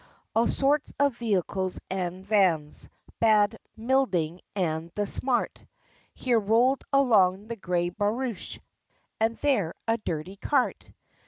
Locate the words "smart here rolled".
5.05-6.83